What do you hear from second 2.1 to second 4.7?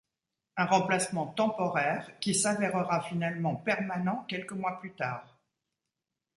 qui s’avèrera finalement permanent quelques